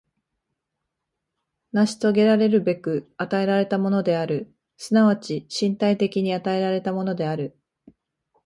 [1.73, 7.55] 成し遂げらるべく与えられたものである、即ち身体的に与えられたものである。